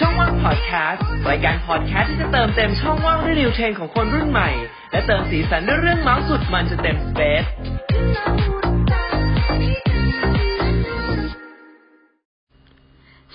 [0.02, 4.50] ่องว่างพอดแคสต์รายการพอดแคสต์ที่จะเติมเต็มช่องว่างด้วย new trend ของคนรุ่นใหม่
[4.92, 7.44] และเติมสีสันด้วยเรื่องเม้าท์สุดมันจนเต็ม space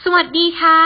[0.04, 0.80] สวัสดีค่ะ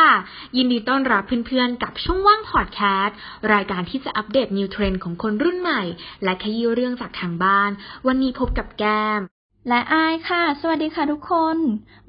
[0.58, 3.18] ยินดีต้อนรับเพื่อนๆ กับช่องว่างพอดแคสต์
[3.54, 5.82] รายการที่จะอัปเดต new trend ของคนรุ่นใหม่
[6.24, 7.72] และขยี้เรื่องจากทางบ้าน
[8.08, 9.22] วันนี้พบกับแก้ม
[9.70, 11.58] และอายค่ะ สวัสดีค่ะทุกคน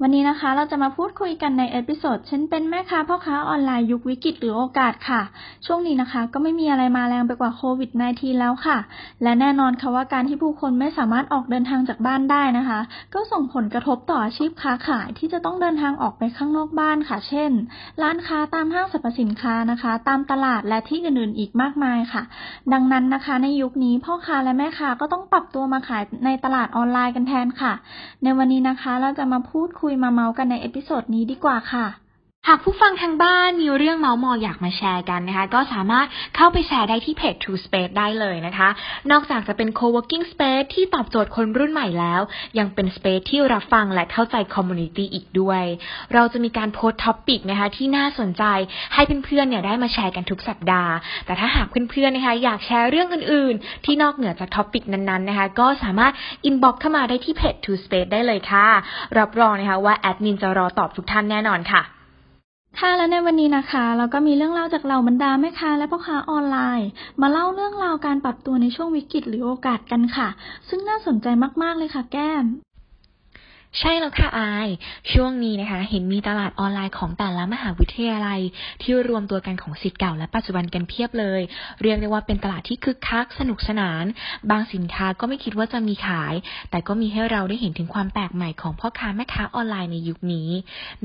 [0.01, 5.21] วันนี้นะคะเราจะมาพูดคุยกันใน episode ฉันเป็นแม่ค้าพ่อค้าออนไลน์ยุควิกฤตหรือโอกาสค่ะ
[5.65, 8.77] ช่วงนี้นะคะก็ไม่มีอะไรมาแรงไปกว่าโควิด -19 แล้วค่ะ
[9.23, 12.79] และแน่นอนค่ะว่าการที่ผู้คนไม่สามารถออกเดินทางจากบ้านได้นะคะ
[13.13, 17.51] ก็ส่งผลกระทบต่ออาชีพค้าขายที่จะต้องเดินทางออกไปข้างนอกบ้านค่ะ เช่น
[18.01, 22.23] ร้านค้าตามห้างสรรพสินค้านะคะ ตามตลาดและที่อื่นๆอีกมากมายค่ะ
[22.73, 27.73] ดังนั้นนะคะ ในยุคนี้พ่อค้าและแม่ค้าก็ต้องปรับตัวมาขายในตลาดออนไลน์กันแทนค่ะ
[28.23, 31.85] ในวันนี้นะคะเราจะมาพูดคุยมาเม้าท์กันใน episode นี้ดีกว่าค่ะ
[32.49, 38.69] หากผู้ฟังทางบ้านมีเรื่องเม้าท์มอยอยากมาแชร์กันนะคะ ก็สามารถเข้าไปแชร์ได้ที่เพจ True Space ได้เลยนะคะ
[39.11, 42.21] นอกจากจะเป็น co-working space ที่ตอบโจทย์คนรุ่นใหม่แล้ว
[42.59, 45.63] ยังเป็น space ที่รับฟังและเข้าใจ community อีกด้วย
[46.13, 48.43] เราจะมีการโพสต์ topic นะคะที่น่าสนใจ
[48.93, 50.93] ให้เพื่อนๆเนี่ยได้มาแชร์กันทุกสัปดาห์
[51.25, 56.13] แต่ถ้าหากเพื่อนๆนะคะอยากแชร์เรื่องอื่นๆ ที่นอกเหนือจาก topic นั้นๆนะคะ ก็สามารถ
[56.49, 58.67] inbox เข้ามาได้ที่เพจ True Space ได้เลยค่ะ
[59.17, 61.83] รับรองนะคะว่าแอดมินจะรอตอบทุกท่านแน่นอนค่ะ
[62.79, 66.89] ค่ะและในวันนี้นะคะ เราก็มีเรื่องเล่าจากเหล่าบรรดาแม่ค้าและพ่อค้าออนไลน์
[67.21, 70.27] มาเล่าเรื่องราวการปรับตัวในช่วงวิกฤตหรือโอกาสกันค่ะ
[70.69, 71.27] ซึ่งน่าสนใจ
[71.61, 72.45] มากๆเลยค่ะแก้ม
[73.79, 74.69] ใช่แล้วค่ะอาย
[75.13, 78.41] ช่วงนี้นะคะ เห็นมีตลาดออนไลน์ของแต่ละมหาวิทยาลัย
[78.81, 81.41] ที่รวมตัวกันของสิทธิ์เก่าและปัจจุบันกันเพียบเลย
[81.81, 84.03] เรียกได้ว่าเป็นตลาดที่คึกคักสนุกสนาน
[84.51, 86.33] บางสินค้าก็ไม่คิดว่าจะมีขาย
[86.69, 90.49] แต่ก็มีให้เราได้เห็นถึงความแปลกใหม่ของพ่อค้าแม่ค้าออนไลน์ในยุคนี้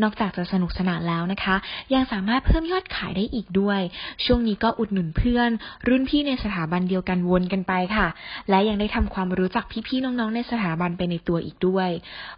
[0.02, 1.56] นอกจากจะสนุกสนานแล้วนะคะ
[1.94, 3.80] ยังสามารถเพิ่มยอดขายได้อีกด้วย
[4.24, 5.50] ช่วงนี้ก็อุดหนุนเพื่อน
[5.88, 8.08] รุ่นพี่ในสถาบันเดียวกันวนกันไปค่ะ
[8.50, 11.90] และยังได้ทำความรู้จักพี่ๆน้องๆในสถาบันไปในตัวอีกด้วย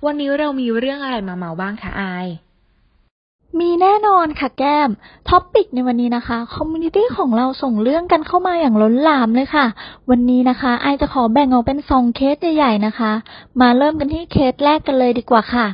[0.07, 2.29] วันนี้ี้เรามีเรื่องอะไรมาเมาบ้างคะอาย
[3.61, 4.91] มีแน่นอนค่ะแก้ม
[5.29, 9.67] topic ในวันนี้นะคะ community ของเราส่งเรื่องกันเข้ามาอย่างล้นหลามเลยค่ะ
[10.11, 13.13] วันนี้นะคะอายจะขอแบ่งออกเป็นสองเคสใหญ่ๆนะคะ
[13.61, 15.67] มาเริ่มกันที่เคสแรกกันเลยดีกว่าค่ะ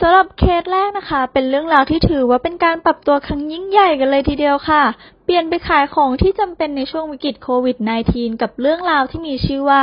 [0.00, 4.82] สำหรับเคสแรกนะคะ เป็นเรื่องราวที่ถือว่าเป็นการปรับตัวครั้งยิ่งใหญ่กันเลยทีเดียวค่ะ
[5.24, 7.76] เปลี่ยนไปขายของที่จำเป็นในช่วงวิกฤตโควิด
[8.10, 9.82] -19 กับเรื่องราวที่มีชื่อว่า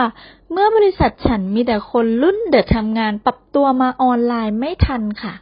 [0.51, 5.33] เมื่อบริษัทฉันมีแต่คนรุ่นเดอะทำงานปรับตัวมาออนไลน์ไม่ทันค่ะ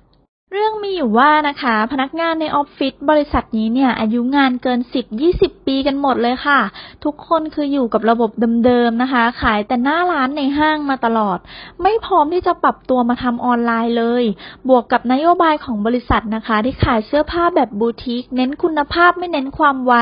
[0.53, 4.79] เรื่องมีอยู่ว่านะคะ พนักงานในออฟฟิศบริษัทนี้เนี่ยอายุงานเกิน
[5.23, 6.59] 10-20 ปีกันหมดเลยค่ะ
[7.05, 8.31] ทุกคนคืออยู่กับระบบ
[8.65, 11.37] เดิมๆนะคะ ขายแต่หน้าร้านในห้างมาตลอด
[11.81, 14.23] ไม่พร้อมที่จะปรับตัวมาทำออนไลน์เลย
[14.69, 19.93] บวกกับนโยบายของบริษัทนะคะ ที่ขายเสื้อผ้าแบบบูติกเน้นคุณภาพไม่เน้นความไว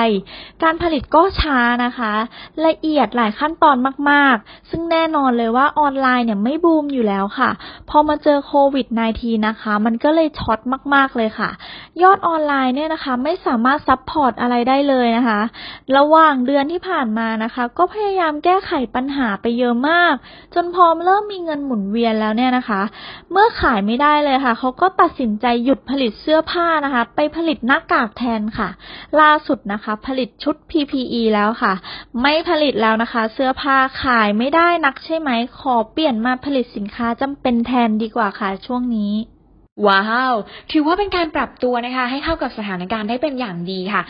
[0.64, 2.14] การผลิตก็ช้านะคะ
[2.66, 3.76] ละเอียดหลายขั้นตอน
[4.10, 7.50] มากๆ ซึ่งแน่นอนเลยว่าออนไลน์เนี่ยไม่บูมอยู่แล้วค่ะ
[7.90, 8.88] พอมาเจอโควิด
[9.18, 10.60] -19 นะคะ มันก็เลยช็อต
[10.94, 11.50] มาก ๆ เลยค่ะ
[12.02, 15.42] ยอดออนไลน์เนี่ยนะคะ ไม่สามารถ support อะไรได้เลยนะคะ
[15.98, 20.14] ระหว่างเดือนที่ผ่านมานะคะ ก็พยายามแก้ไขปัญหาไปเยอะมาก
[20.56, 22.82] จนพอเริ่มมีเงินหมุนเวียนแล้วเนี่ยนะคะ
[23.32, 28.70] เมื่อขายไม่ได้เลยค่ะ เขาก็ตัดสินใจหยุดผลิตเสื้อผ้านะคะ ไปผลิตหน้ากากแทนค่ะ
[29.22, 31.74] ล่าสุดนะคะ ผลิตชุด PPE แล้วค่ะ
[32.22, 39.14] ไม่ผลิตแล้วนะคะ เสื้อผ้าขายไม่ได้นักใช่ไหม ขอเปลี่ยนมาผลิตสินค้าจำเป็นแทนดีกว่าค่ะช่วงนี้
[39.88, 40.34] ว้าว
[40.72, 44.02] ถือว่าเป็นการปรับตัวนะคะ ให้เข้ากับสถานการณ์ได้เป็นอย่างดีค่ะ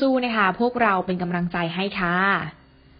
[0.00, 2.16] สู้ๆนะคะ พวกเราเป็นกำลังใจให้ค่ะ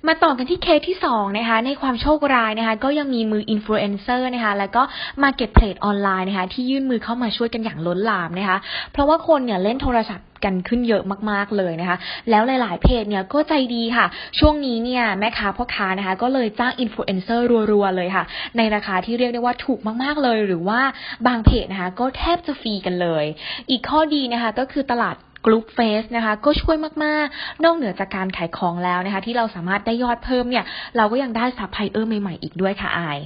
[0.08, 4.82] มาต่อกันที่เคสที่สองนะคะในความโชคร้ายนะคะก็ยังมีมืออินฟลูเอนเซอร์นะคะแล้วก็
[5.22, 8.58] marketplace ออนไลน์นะคะที่ยื่นมือเข้ามาช่วยกันอย่างล้นหลามนะคะ
[8.92, 11.96] เพราะว่าคนเนี่ยเล่นโทรศัพท์ กันขึ้นเยอะมากๆเลยนะคะ
[12.30, 14.06] แล้วหลาย ๆ เพจเนี่ยก็ใจดีค่ะ
[14.38, 18.24] ช่วงนี้เนี่ยแม่ค้าพ่อค้านะคะ ก็เลยจ้างอินฟลูเอนเซอร์รัว ๆ เลยค่ะ
[18.56, 20.80] ในราคาที่เรียกได้ว่าถูกมากๆเลย หรือว่า
[21.26, 23.24] บางเพจนะคะ ก็แทบจะฟรีกันเลย
[23.70, 25.16] อีกข้อดีนะคะก็คือตลาด
[25.46, 30.64] กลุ่มเฟสนะคะก็ช่วยมาก ๆ นอกเหนือจากการขายของแล้วนะคะ ที่เราสามารถได้ยอดเพิ่มเนี่ย
[30.96, 33.18] เราก็ยังได้ซัพพลายเออร์ใหม่ ๆ อีกด้วยค่ะอาย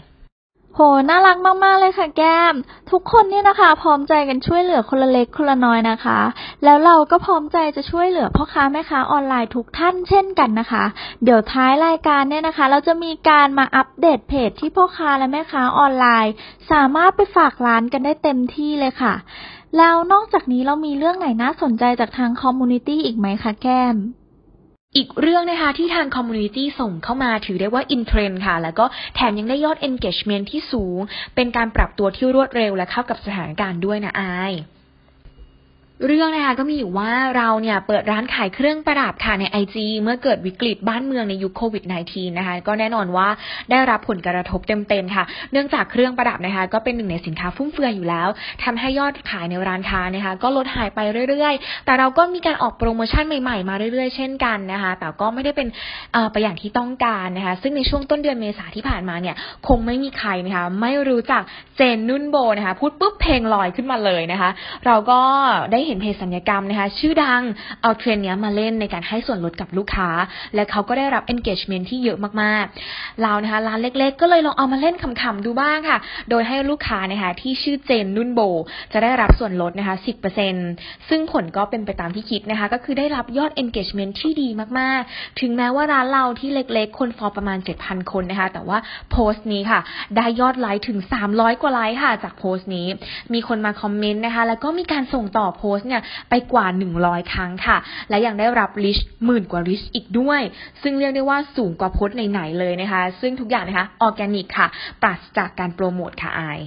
[0.79, 2.55] โห น่ารักมากๆเลยค่ะแก้ม
[2.91, 6.19] ทุกคนเนี่ยนะคะ พร้อมใจกันช่วยเหลือคนละเล็กคนละน้อยนะคะ
[6.65, 10.85] แล้วเราก็พร้อมใจจะช่วยเหลือพ่อค้าแม่ค้าออนไลน์ทุกท่านเช่นกันนะคะ
[11.25, 16.33] เดี๋ยวท้ายรายการเนี่ยนะคะ เราจะมีการมาอัปเดตเพจที่พ่อค้าและแม่ค้าออนไลน์
[16.71, 19.15] สามารถไปฝากร้านกันได้เต็มที่เลยค่ะ
[19.79, 23.97] แล้วนอกจากนี้เรามีเรื่องไหนน่าสนใจจากทาง community อีกไหมคะแก้ม
[24.97, 28.85] อีกเรื่องนะคะที่ทาง community ส่งเข้ามาถือได้ว่า in trend ค่ะ แล้วก็
[29.15, 30.99] แถมยังได้ยอด engagement ที่สูง
[31.35, 34.53] เป็นการปรับตัวที่รวดเร็วและเข้ากับสถานการณ์ด้วยนะอาย
[36.05, 43.29] เรื่องนะคะก็มีอยู่ว่าเราเนี่ยเปิดร้านขายเครื่องประดับค่ะใน IG เมื่อเกิดวิกฤตบ้านเมืองในยุคโควิด -19 นะคะก็แน่นอนว่า
[43.71, 48.29] ได้รับผลกระทบเต็มๆค่ะ เนื่องจากเครื่องประดับนะคะ ก็เป็นหนึ่งในสินค้าฟุ่มเฟือยอยู่แล้ว
[48.65, 51.01] ทำให้ยอดขายในร้านค้านะคะ ก็ลดหายไป
[51.31, 55.69] เรื่อยๆ แต่เราก็มีการออกโปรโมชั่นใหม่ๆมาเรื่อยๆ เช่นกันนะคะ แต่ก็ไม่ได้เป็น
[56.33, 59.37] ไปอย่างที่ต้องการนะคะ ซึ่งในช่วงต้นเดือนเมษาที่ผ่านมาเนี่ย
[59.69, 61.43] คงไม่มีใครนะคะ ไม่รู้จัก
[61.77, 64.51] เจนนุ่นโบนะคะพูดปุ๊บเพลงลอยขึ้นมาเลยนะคะ
[64.87, 65.21] เราก็
[65.73, 67.43] ได้เห็นเพจสัญญกรรมนะคะ ชื่อดัง
[67.83, 70.09] เอาเทรนนี้มาเล่นในการให้ส่วนลดกับลูกค้า
[70.55, 75.99] และเขาก็ได้รับ engagement ที่เยอะมากๆ เรานะคะร้านเล็กๆ ก็เลยลองเอามาเล่นขำๆดูบ้างค่ะ
[76.31, 78.41] โดยให้ลูกค้านะคะที่ชื่อเจนนุ่นโบ
[78.93, 79.97] จะได้รับส่วนลดนะคะ
[80.53, 84.49] 10%ซึ่งผลก็เป็นไปตามที่คิดนะคะ ก็คือได้รับยอด engagement ที่ดี
[84.79, 88.79] มากๆ ถึงแม้ว่าร้านเราที่เล็กๆ คนฟอลประมาณ 7,000 คนนะคะ แต่ว่า
[89.11, 89.81] โพสต์นี้ค่ะ
[90.17, 90.99] ได้ยอดไลค์ถึง
[91.31, 92.87] 300 กว่าไลค์ค่ะ จากโพสต์นี้
[93.33, 96.67] มีคนมาคอมเมนต์นะคะ แล้วก็มีการส่งต่อโพสต์เนี่ยไปกว่า
[97.01, 97.77] 100 ครั้งค่ะ
[98.11, 100.41] และยังได้รับ reach หมื่นกว่า reach อีกด้วย
[100.83, 104.67] ซึ่งเรียกได้ว่าสูงกว่าโพสต์ไหนๆเลยนะคะซึ่งทุกอย่างนะคะออร์แกนิกค่ะ
[105.03, 106.61] ปราศจากการโปรโมทค่ะอาย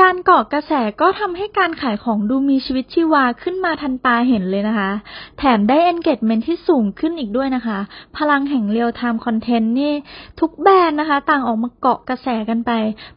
[0.00, 4.90] การเกาะกระแสก็ทำให้การขายของดูมีชีวิตชีวาขึ้นมาทันตาเห็นเลยนะคะ
[5.38, 7.78] แถมได้ engagement ที่สูงขึ้นอีกด้วยนะคะ
[8.16, 9.92] พลังแห่ง real time content นี่
[10.40, 12.70] ทุกแบรนด์นะคะ ต่างออกมาเกาะกระแสกันไป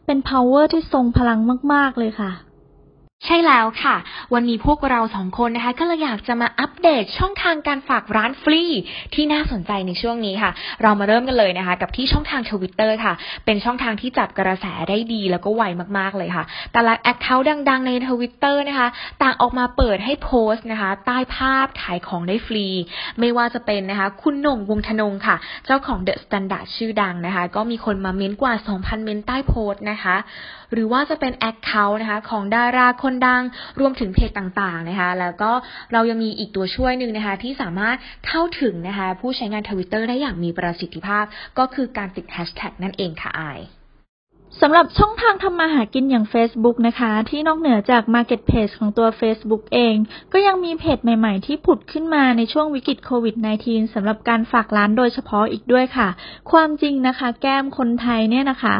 [0.06, 1.38] เป็น power ที่ทรงพลัง
[1.72, 2.30] มาก ๆ เลยค่ะ
[3.22, 3.96] ใช่แล้วค่ะ
[4.34, 8.62] วันนี้พวกเราสองคนนะคะ ก็เลยอยากจะมาอัปเดตช่องทางการฝากร้านฟรี
[9.14, 10.50] ที่น่าสนใจในช่วงนี้ค่ะ
[10.82, 13.14] เรามาเริ่มกันเลยนะคะ กับที่ช่องทางทวิตเตอร์ค่ะ
[13.44, 15.62] เป็นช่องทางที่จับกระแสได้ดีแล้วก็ไว
[15.98, 18.88] มากๆเลยค่ะแต่ละ account ดัง ๆ ในทวิตเตอร์นะคะ
[19.22, 22.66] ต่างออกมาเปิดให้โพสต์นะคะ ใต้ภาพขายของได้ฟรี
[23.20, 30.16] ไม่ว่าจะเป็นนะคะ คุณโหน่งวงศ์ทนงค่ะ เจ้าของ THE STANDARD ชื่อดังนะคะ ก็มีคนมาเม้นกว่า 2,000 เม้นใต้โพสต์นะคะ
[30.72, 33.42] หรือว่าจะเป็น account นะคะ ของดาราคนดัง
[33.80, 35.50] รวมถึงเพจต่างๆนะคะ แล้วก็
[35.92, 37.96] เรายังมีอีกตัวช่วยหนึ่งนะคะ ที่สามารถ
[38.26, 41.24] เข้าถึงนะคะ ผู้ใช้งานทวิตเตอร์ได้อย่างมีประสิทธิภาพ
[41.58, 43.60] ก็คือการติดแฮชแท็กนั่นเองค่ะอาย
[44.62, 49.94] สำหรับช่องทางทำมาหากินอย่าง Facebook นะคะ ที่นอกเหนือจาก Marketplace ของตัว Facebook เอง
[50.32, 56.08] ก็ยังมีเพจใหม่ๆ ที่ผุดขึ้นมาในช่วงวิกฤตโควิด -19 สำหรับการฝากร้านโดยเฉพาะอีกด้วยค่ะ
[56.50, 58.76] ความจริงนะคะ แก้มคนไทยเนี่ยนะคะ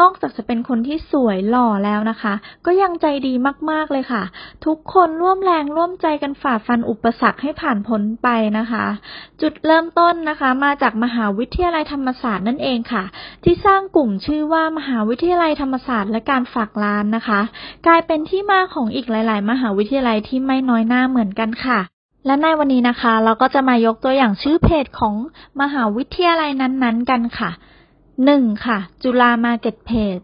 [0.00, 2.34] นอกจากจะเป็นคนที่สวยหล่อแล้วนะคะ
[2.66, 3.34] ก็ยังใจดี
[3.70, 4.22] มากๆเลยค่ะ
[4.66, 8.28] ทุกคนร่วมแรงร่วมใจกันฝ่าฟันอุปสรรคให้ผ่านพ้นไป
[8.58, 8.84] นะคะ
[9.40, 13.04] จุดเริ่มต้นนะคะ มาจากมหาวิทยาลัยธรรมศาสตร์นั่นเองค่ะ
[13.44, 17.40] ที่สร้างกลุ่มชื่อว่ามหาวิทยาลัยธรรมศาสตร์และการฝากร้านนะคะ
[17.86, 21.80] กลายเป็นที่มาของอีกหลาย ๆ มหาวิทยาลัยที่ไม่น้อยหน้าเหมือนกันค่ะ
[22.26, 25.14] และในวันนี้นะคะ เราก็จะมายกตัวอย่างชื่อเพจของ
[25.60, 27.50] มหาวิทยาลัยนั้น ๆ กันค่ะ
[28.06, 28.66] 1.
[28.66, 30.18] ค่ะ จุฬา Marketplace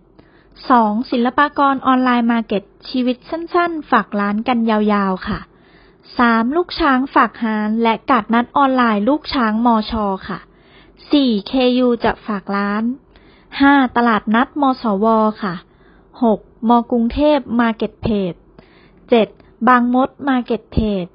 [0.52, 1.10] 2.
[1.10, 5.38] ศิลปากร Online Market ชีวิตสั้น ๆ ฝากร้านกันยาว ๆ ค่ะ
[6.18, 6.56] 3.
[6.56, 10.38] ลูกช้างฝากฮ้านและกาดนัดออนไลน์ลูกช้างมอชอค่ะ
[10.94, 11.50] 4.
[11.52, 12.82] KU จะฝากร้าน
[13.60, 13.96] 5.
[13.96, 15.06] ตลาดนัดมสว
[15.42, 15.54] ค่ะ
[16.12, 16.68] 6.
[16.68, 18.34] มกรุงเทพ Marketplace
[19.00, 19.68] 7.
[19.68, 21.06] บางมด Marketplace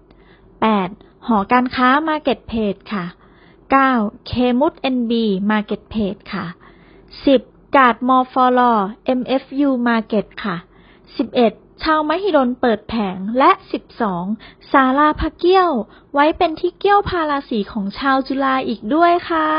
[0.60, 1.28] 8.
[1.28, 3.06] หอการค้า Marketplace ค่ะ
[3.66, 4.28] 9.
[4.28, 6.46] KMUTNB Marketplace ค่ะ
[7.12, 7.76] 10.
[7.76, 8.60] กาดมอฟอล
[9.20, 10.56] MFU Market ค่ะ
[11.40, 11.84] 11.
[11.84, 13.52] ชาวมหิดลเปิดแผง และ
[14.12, 14.72] 12.
[14.72, 15.72] ศาลาพระเกี้ยว
[16.14, 19.50] ไว้เป็นที่เกี้ยวพาราสีของชาวจุฬาอีกด้วยค่ะ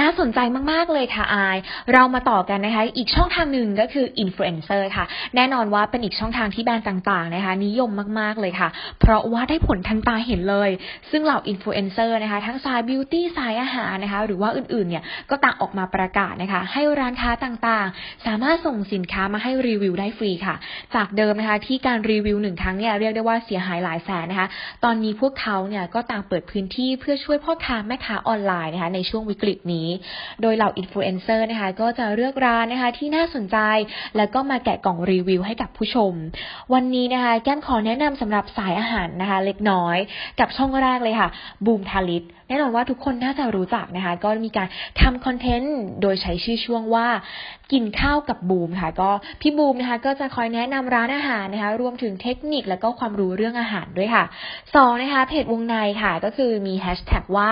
[0.00, 0.38] น่าสนใจ
[0.72, 1.58] มาก ๆ เลยค่ะอาย
[1.92, 5.04] เรามาต่อกันนะคะ อีกช่องทางหนึ่งก็คืออินฟลูเอนเซอร์ค่ะ
[5.36, 8.68] แน่นอนว่าเป็นอีกช่องทางที่แบรนด์ต่าง ๆ นะคะ นิยมมาก ๆ เลยค่ะ
[9.00, 10.70] เพราะว่าได้ผลทันตาเห็นเลย
[11.10, 20.56] ซึ่งเหล่าอินฟลูเอนเซอร์นะคะ ทั้งสาย beauty สายอาหารนะคะ หรือว่าอื่น ๆ เนี่ย ก็ต่างออกมาประกาศนะคะ ให้ร้านค้าต่าง ๆ สามารถส่งสินค้ามาให้รีวิวได้ฟรีค่ะ
[20.94, 24.48] จากเดิมนะคะที่การรีวิวหนึ่งครั้งเนี่ยเรียกได้ว่าเสียหายหลายแสนนะคะ
[24.84, 29.79] ตอนนี้พวกเขาเนี่ยก็ต่างเปิดพื้นที่เพื่อช่วยพ่อค้าแม่ค้าออนไลน์นะคะในช่วงวิกฤตนี้
[30.42, 33.58] โดยเหล่าอินฟลูเอนเซอร์นะคะก็จะเลือกร้านนะคะที่น่าสนใจ
[34.16, 36.12] แล้วก็มาแกะกล่องรีวิวให้กับผู้ชม
[36.74, 39.96] วันนี้นะคะแก้มขอแนะนำสำหรับสายอาหารนะคะ เล็กน้อย
[40.40, 41.28] กับช่องแรกเลยค่ะ
[41.66, 44.68] บูมธริศรแน่นอนว่าทุกคนน่าจะรู้จักนะคะ ก็มีการ
[45.00, 47.06] ทำคอนเทนต์โดยใช้ชื่อช่วงว่า
[47.72, 49.10] กินข้าวกับบูมค่ะ ก็
[49.40, 54.24] พี่บูมนะคะก็จะคอยแนะนำร้านอาหารนะคะ รวมถึงเทคนิคแล้วก็ความรู้เรื่องอาหารด้วยค่ะ
[54.74, 57.50] สองนะคะเพจวงในค่ะก็คือมีแฮชแท็กว่า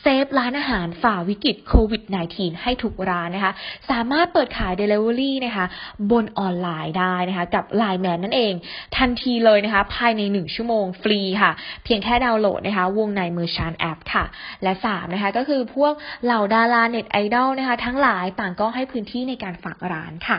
[0.00, 3.52] เซฟร้านอาหารฝ่าวิกฤตโควิด -19 ให้ทุกร้านนะคะ
[3.90, 5.66] สามารถเปิดขาย Delivery นะคะ
[6.10, 8.54] บนออนไลน์ได้นะคะ กับ Line Man นั่นเอง
[8.96, 11.52] ทันทีเลยนะคะ ภายใน 1 ชั่วโมงฟรีค่ะ
[11.84, 14.24] เพียงแค่ดาวน์โหลดนะคะ วงในมือชานแอปค่ะ
[14.62, 15.92] และ 3 นะคะ ก็คือพวก
[16.24, 20.38] เหล่าดาราเน็ตไอดอลนะคะ ทั้งหลายต่างก็ให้พื้นที่ในการฝากร้านค่ะ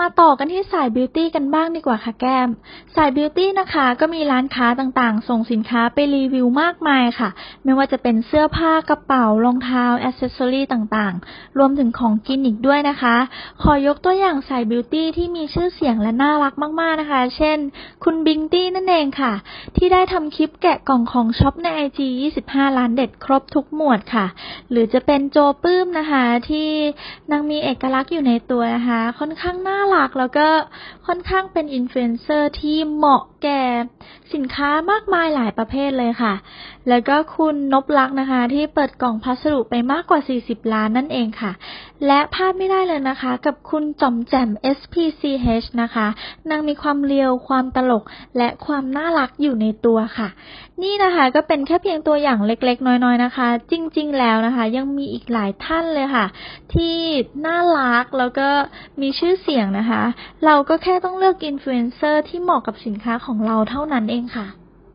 [0.00, 2.48] มาต่อกันที่สายบิวตี้กันบ้างดีกว่าค่ะแก้ม
[2.96, 7.28] สายบิวตี้นะคะก็มีร้านค้าต่างๆ ส่งสินค้าไปรีวิวมากมายค่ะ
[7.64, 13.16] ไม่ว่าจะเป็นเสื้อผ้ากระเป๋ารองเท้าอ c เซสซอรี่ต่างๆ รวมถึงของกินอีกด้วยนะคะ
[13.62, 17.58] ขอยกตัวอย่างสายบิวตี้ที่มีชื่อเสียงและน่ารักมากๆนะคะ เช่น
[18.04, 19.32] คุณบิงตี้นั่นเองค่ะ
[19.76, 22.00] ที่ได้ทำคลิปแกะกล่องของช็อปใน IG
[22.40, 24.26] 25 ร้านเด็ดครบทุกหมวดค่ะ
[24.70, 26.68] หรือจะเป็นโจปื้มนะคะที่
[27.30, 30.48] นางมีเอกลักษณ์อยู่ในตัวนะคะ ค่อนข้างน่ารักแล้วก็
[31.06, 33.62] ค่อนข้างเป็นอินฟลูเอนเซอร์ที่เหมาะแก่
[34.34, 36.34] สินค้ามากมายหลายประเภทเลยค่ะ
[36.88, 41.52] แล้วก็คุณนบลักษ์นะคะ ที่เปิดกล่องพัสดุไปมากกว่า 40 ร้านนั่นเองค่ะ
[42.06, 46.06] และพลาดไม่ได้เลยนะคะ กับคุณจอมแจ่ม SPCH นะคะ
[46.50, 48.04] นางมีความ real ความตลก
[48.38, 50.28] และความน่ารักอยู่ในตัวค่ะ
[50.82, 56.26] นี่นะคะก็เป็นแค่เพียงตัวอย่างเล็กๆ น้อยๆนะคะ จริงๆ แล้วนะคะ ยังมีอีกหลายท่านเลยค่ะ
[56.74, 56.96] ที่
[57.46, 58.48] น่ารักแล้วก็
[59.00, 60.02] มีชื่อเสียงนะคะ
[60.44, 64.48] เราก็แค่ต้องเลือกอินฟลูเอนเซอร์ที่เหมาะกับสินค้าของเราเท่านั้นเองค่ะ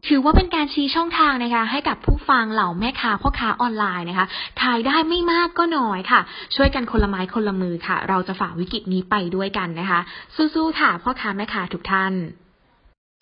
[0.07, 4.27] ถือว่าเป็นการชี้ช่องทางนะคะให้กับผู้ฟังเหล่าแม่ค้าพ่อค้าออนไลน์นะคะ
[4.61, 6.21] ขายได้ไม่มากก็น้อยค่ะ
[6.55, 9.99] ช่วยกันคนละไม้คนละมือค่ะ เราจะฝ่าวิกฤตนี้ไปด้วยกันนะคะ
[10.35, 12.13] สู้ๆค่ะ พ่อค้าแม่ค้าทุกท่าน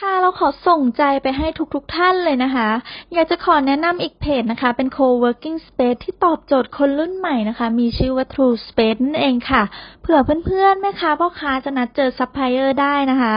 [0.05, 2.69] ค่ะเราขอส่งใจไปให้ทุกๆทท่านเลยนะคะ
[3.13, 9.63] อยากจะขอแนะนำอีกเพจนะคะ เป็น co-working space ที่ตอบโจทย์คนรุ่นใหม่นะคะ มีชื่อว่า True Space นั่นเองค่ะ
[10.01, 13.35] เผื่อเพื่อนๆแม่ค้าพ่อค้าจะนัดเจอซัพพลายเออร์ได้นะคะ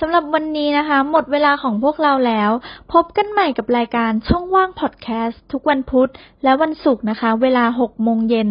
[0.00, 2.50] สำหรับวันนี้นะคะ หมดเวลาของพวกเราแล้ว
[2.92, 6.10] พบกันใหม่กับรายการช่องว่างพอดแคสต์ทุกวันพุธ
[6.44, 8.48] และวันศุกร์นะคะ เวลา6โมงเย็น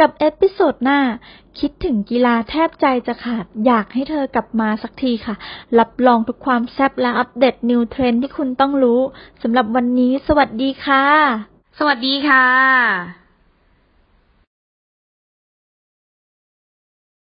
[0.00, 1.00] กับ episode หน้า
[1.60, 5.34] คิดถึงกีฬาแทบใจจะขาด อยากให้เธอกลับมาสักทีค่ะ
[5.78, 9.00] รับรองทุกความแซ่บและอัปเดต new trend ที่คุณต้องรู้
[9.42, 11.04] สำหรับวันนี้ สวัสดีค่ะ
[11.78, 13.23] สวัสดีค่ะ